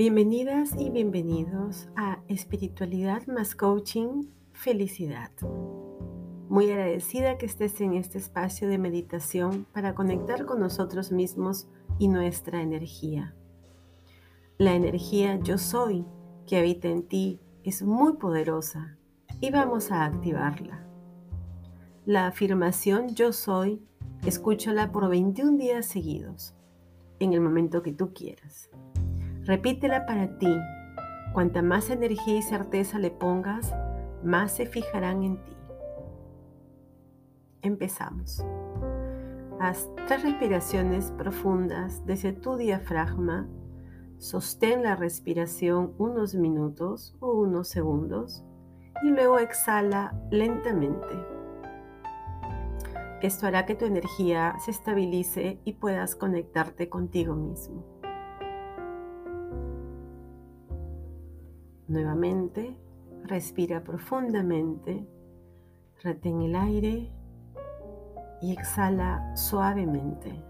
[0.00, 5.30] Bienvenidas y bienvenidos a Espiritualidad más Coaching Felicidad.
[6.48, 12.08] Muy agradecida que estés en este espacio de meditación para conectar con nosotros mismos y
[12.08, 13.34] nuestra energía.
[14.56, 16.06] La energía yo soy
[16.46, 18.96] que habita en ti es muy poderosa
[19.38, 20.82] y vamos a activarla.
[22.06, 23.84] La afirmación yo soy,
[24.24, 26.54] escúchala por 21 días seguidos,
[27.18, 28.70] en el momento que tú quieras.
[29.44, 30.54] Repítela para ti.
[31.32, 33.74] Cuanta más energía y certeza le pongas,
[34.22, 35.56] más se fijarán en ti.
[37.62, 38.44] Empezamos.
[39.58, 43.48] Haz tres respiraciones profundas desde tu diafragma.
[44.18, 48.44] Sostén la respiración unos minutos o unos segundos
[49.02, 51.08] y luego exhala lentamente.
[53.22, 57.99] Esto hará que tu energía se estabilice y puedas conectarte contigo mismo.
[61.90, 62.76] Nuevamente,
[63.24, 65.08] respira profundamente,
[66.04, 67.10] retén el aire
[68.40, 70.40] y exhala suavemente.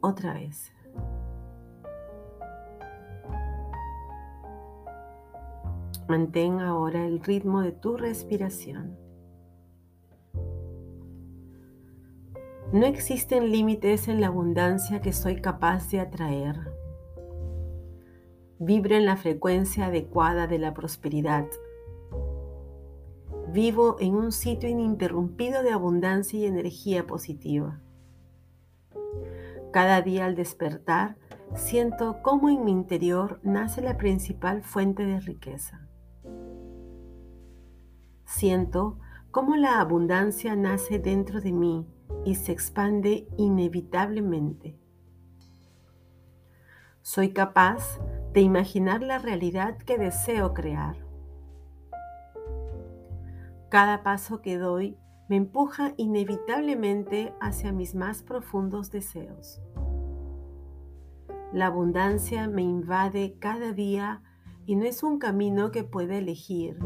[0.00, 0.72] Otra vez.
[6.08, 8.98] Mantén ahora el ritmo de tu respiración.
[12.72, 16.71] No existen límites en la abundancia que soy capaz de atraer.
[18.64, 21.48] Vibro en la frecuencia adecuada de la prosperidad.
[23.48, 27.80] Vivo en un sitio ininterrumpido de abundancia y energía positiva.
[29.72, 31.16] Cada día al despertar,
[31.56, 35.88] siento cómo en mi interior nace la principal fuente de riqueza.
[38.26, 38.96] Siento
[39.32, 41.84] cómo la abundancia nace dentro de mí
[42.24, 44.78] y se expande inevitablemente.
[47.02, 47.98] Soy capaz
[48.32, 50.96] de imaginar la realidad que deseo crear.
[53.68, 54.96] Cada paso que doy
[55.28, 59.62] me empuja inevitablemente hacia mis más profundos deseos.
[61.52, 64.22] La abundancia me invade cada día
[64.64, 66.78] y no es un camino que pueda elegir,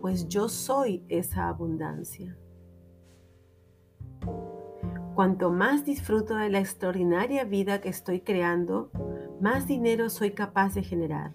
[0.00, 2.36] pues yo soy esa abundancia.
[5.14, 8.90] Cuanto más disfruto de la extraordinaria vida que estoy creando,
[9.40, 11.32] más dinero soy capaz de generar.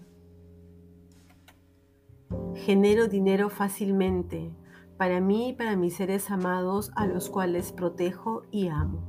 [2.54, 4.50] Genero dinero fácilmente
[4.96, 9.00] para mí y para mis seres amados a los cuales protejo y amo.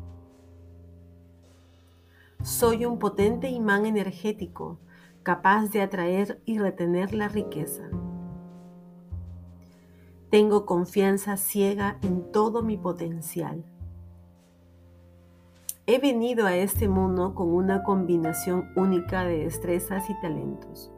[2.43, 4.79] Soy un potente imán energético
[5.21, 7.89] capaz de atraer y retener la riqueza.
[10.29, 13.65] Tengo confianza ciega en todo mi potencial.
[15.93, 20.89] He venido a este mundo con una combinación única de destrezas y talentos.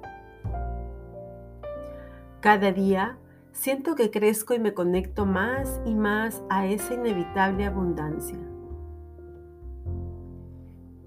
[2.41, 3.17] Cada día
[3.53, 8.37] siento que crezco y me conecto más y más a esa inevitable abundancia.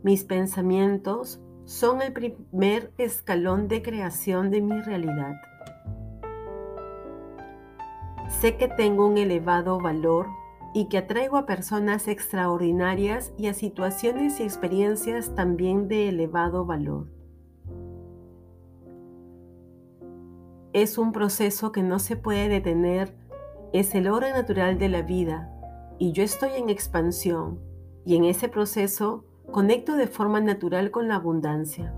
[0.02, 5.36] Mis pensamientos son el primer escalón de creación de mi realidad.
[8.40, 10.26] Sé que tengo un elevado valor
[10.76, 17.06] y que atraigo a personas extraordinarias y a situaciones y experiencias también de elevado valor.
[20.74, 23.16] Es un proceso que no se puede detener,
[23.72, 25.50] es el orden natural de la vida
[25.98, 27.58] y yo estoy en expansión
[28.04, 31.94] y en ese proceso conecto de forma natural con la abundancia.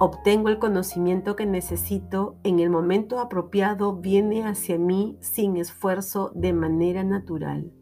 [0.00, 6.52] Obtengo el conocimiento que necesito en el momento apropiado, viene hacia mí sin esfuerzo de
[6.52, 7.72] manera natural.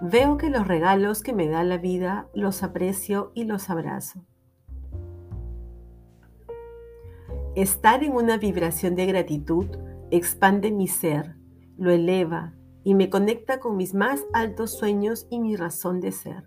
[0.00, 4.24] Veo que los regalos que me da la vida los aprecio y los abrazo.
[7.56, 9.66] Estar en una vibración de gratitud
[10.12, 11.34] expande mi ser,
[11.76, 12.54] lo eleva
[12.84, 16.44] y me conecta con mis más altos sueños y mi razón de ser.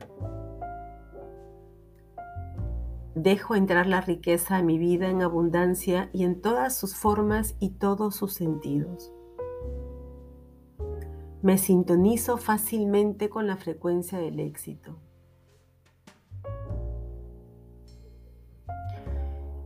[3.15, 7.71] Dejo entrar la riqueza a mi vida en abundancia y en todas sus formas y
[7.71, 9.13] todos sus sentidos.
[11.43, 14.97] Me sintonizo fácilmente con la frecuencia del éxito.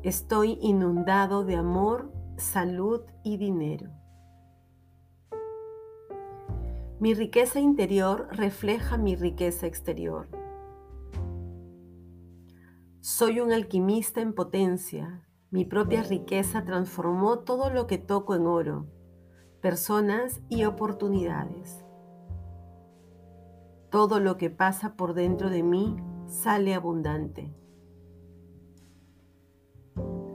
[0.04, 3.92] Estoy inundado de amor, salud y dinero.
[7.00, 10.28] Mi riqueza interior refleja mi riqueza exterior.
[13.18, 15.28] Soy un alquimista en potencia.
[15.50, 18.86] Mi propia riqueza transformó todo lo que toco en oro,
[19.60, 21.84] personas y oportunidades.
[23.90, 25.98] Todo lo que pasa por dentro de mí
[26.28, 27.52] sale abundante.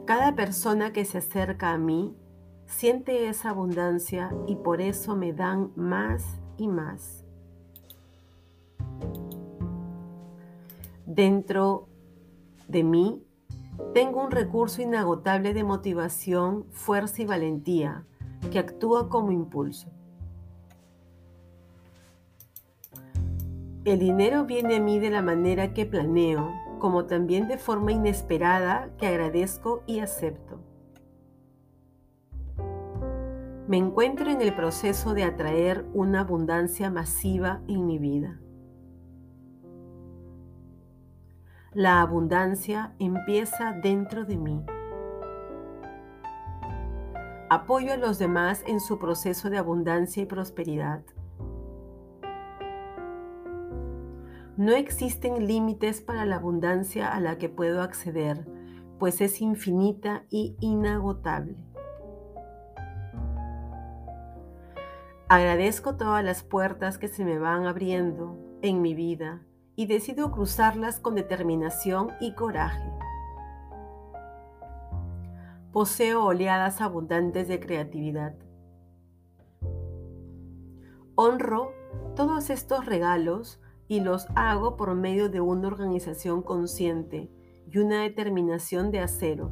[0.05, 2.17] Cada persona que se acerca a mí
[2.67, 6.25] siente esa abundancia y por eso me dan más
[6.57, 7.25] y más.
[11.07, 11.87] Dentro
[12.73, 13.23] de mí
[13.95, 18.05] tengo un recurso inagotable de motivación, fuerza y valentía
[18.51, 19.89] que actúa como impulso.
[23.85, 28.91] El dinero viene a mí de la manera que planeo, como también de forma inesperada
[28.97, 30.61] que agradezco y acepto.
[33.69, 38.42] Me encuentro en el proceso de atraer una abundancia masiva en mi vida.
[41.75, 44.63] La abundancia empieza dentro de mí.
[47.49, 51.03] Apoyo a los demás en su proceso de abundancia y prosperidad.
[54.59, 58.47] No existen límites para la abundancia a la que puedo acceder,
[58.99, 61.57] pues es infinita y inagotable.
[65.27, 69.41] Agradezco todas las puertas que se me van abriendo en mi vida
[69.77, 72.91] y decido cruzarlas con determinación y coraje.
[75.73, 78.35] Poseo oleadas abundantes de creatividad.
[81.15, 81.73] Honro
[82.15, 87.31] todos estos regalos y los hago por medio de una organización consciente
[87.71, 89.51] y una determinación de acero.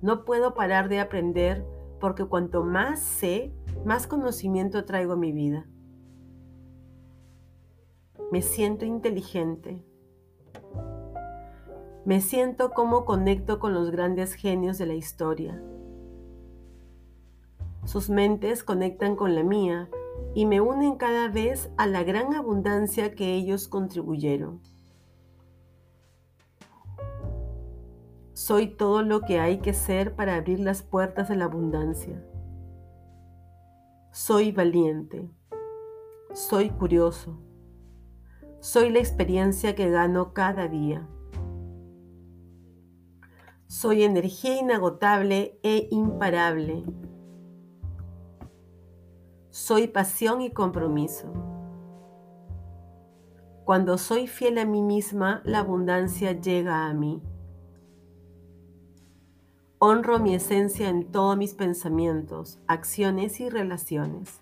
[0.00, 1.66] No puedo parar de aprender
[2.00, 3.52] porque cuanto más sé,
[3.84, 5.66] más conocimiento traigo a mi vida.
[8.30, 9.82] Me siento inteligente.
[12.04, 15.62] Me siento como conecto con los grandes genios de la historia.
[17.84, 19.88] Sus mentes conectan con la mía
[20.34, 24.60] y me unen cada vez a la gran abundancia que ellos contribuyeron.
[28.34, 32.22] Soy todo lo que hay que ser para abrir las puertas de la abundancia.
[34.12, 35.30] Soy valiente.
[36.34, 37.47] Soy curioso.
[38.60, 41.06] Soy la experiencia que gano cada día.
[43.68, 46.84] Soy energía inagotable e imparable.
[49.50, 51.32] Soy pasión y compromiso.
[53.64, 57.22] Cuando soy fiel a mí misma, la abundancia llega a mí.
[59.78, 64.40] Honro mi esencia en todos mis pensamientos, acciones y relaciones.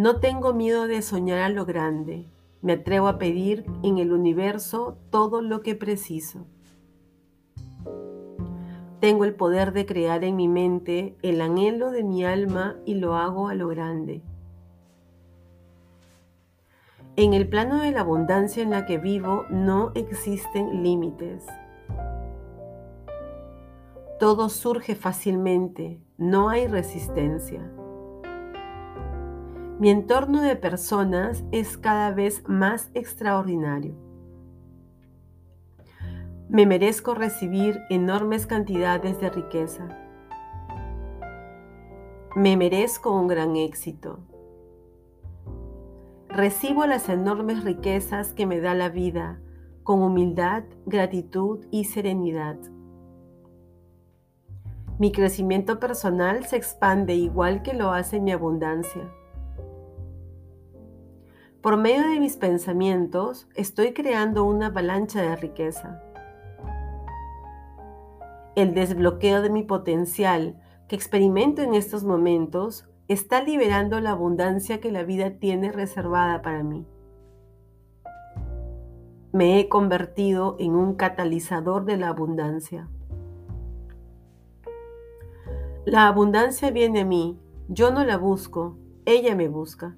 [0.00, 2.24] No tengo miedo de soñar a lo grande.
[2.62, 6.46] Me atrevo a pedir en el universo todo lo que preciso.
[9.00, 13.14] Tengo el poder de crear en mi mente el anhelo de mi alma y lo
[13.14, 14.22] hago a lo grande.
[17.16, 21.44] En el plano de la abundancia en la que vivo no existen límites.
[24.18, 27.70] Todo surge fácilmente, no hay resistencia.
[29.80, 33.94] Mi entorno de personas es cada vez más extraordinario.
[36.50, 39.88] Me merezco recibir enormes cantidades de riqueza.
[42.36, 44.18] Me merezco un gran éxito.
[46.28, 49.40] Recibo las enormes riquezas que me da la vida
[49.82, 52.58] con humildad, gratitud y serenidad.
[54.98, 59.10] Mi crecimiento personal se expande igual que lo hace mi abundancia.
[61.60, 66.02] Por medio de mis pensamientos estoy creando una avalancha de riqueza
[68.56, 74.92] el desbloqueo de mi potencial que experimento en estos momentos está liberando la abundancia que
[74.92, 76.86] la vida tiene reservada para mí.
[79.32, 82.88] Me he convertido en un catalizador de la abundancia.
[85.84, 87.38] La abundancia viene a mí,
[87.68, 88.76] yo no la busco,
[89.06, 89.96] ella me busca.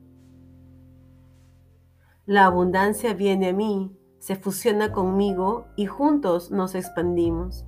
[2.33, 7.67] La abundancia viene a mí, se fusiona conmigo y juntos nos expandimos.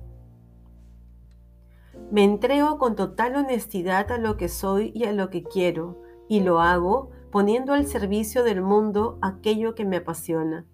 [2.09, 6.39] Me entrego con total honestidad a lo que soy y a lo que quiero, y
[6.39, 10.65] lo hago poniendo al servicio del mundo aquello que me apasiona.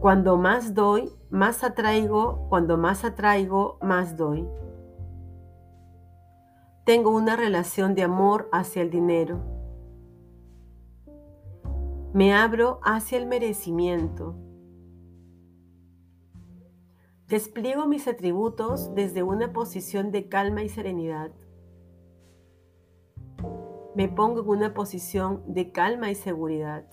[0.00, 4.46] Cuando más doy, más atraigo, cuando más atraigo, más doy.
[6.84, 9.53] Tengo una relación de amor hacia el dinero.
[12.14, 14.36] Me abro hacia el merecimiento.
[17.26, 21.32] Despliego mis atributos desde una posición de calma y serenidad.
[23.96, 26.84] me pongo en una posición de calma y seguridad.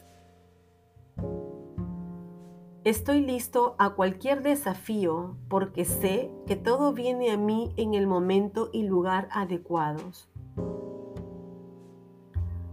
[2.83, 8.71] Estoy listo a cualquier desafío porque sé que todo viene a mí en el momento
[8.73, 10.30] y lugar adecuados.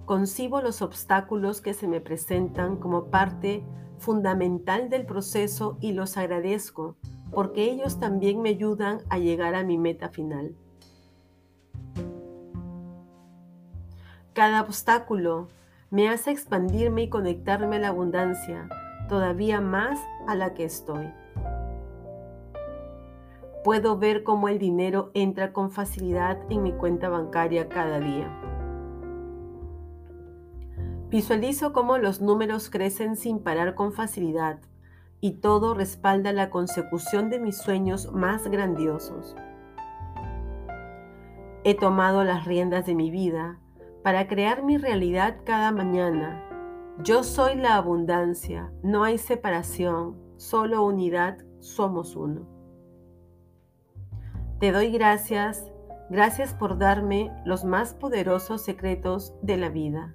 [0.09, 3.63] Concibo los obstáculos que se me presentan como parte
[3.99, 6.97] fundamental del proceso y los agradezco
[7.31, 10.57] porque ellos también me ayudan a llegar a mi meta final.
[14.33, 15.49] Cada obstáculo
[15.91, 18.67] me hace expandirme y conectarme a la abundancia,
[19.11, 21.13] todavía más a la que estoy.
[23.63, 28.38] Puedo ver cómo el dinero entra con facilidad en mi cuenta bancaria cada día.
[31.11, 34.61] Visualizo cómo los números crecen sin parar con facilidad
[35.21, 39.35] y todo respalda la consecución de mis sueños más grandiosos.
[41.65, 43.59] He tomado las riendas de mi vida
[44.03, 46.45] para crear mi realidad cada mañana.
[47.03, 52.47] Yo soy la abundancia, no hay separación, solo unidad, somos uno.
[54.61, 55.71] Te doy gracias,
[56.11, 60.15] gracias por darme los más poderosos secretos de la vida.